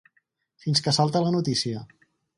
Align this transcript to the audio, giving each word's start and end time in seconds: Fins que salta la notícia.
Fins 0.63 0.81
que 0.87 0.95
salta 0.99 1.23
la 1.27 1.35
notícia. 1.37 1.85